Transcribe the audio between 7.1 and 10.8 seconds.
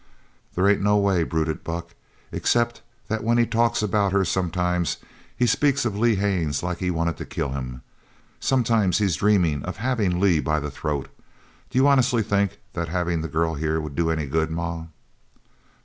to kill him. Sometimes he's dreamin' of havin' Lee by the